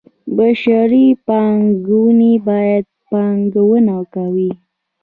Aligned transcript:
بشري 0.37 1.05
پانګې 1.25 2.33
باندې 2.45 2.87
پانګونه 3.09 3.97
کوي. 4.13 4.51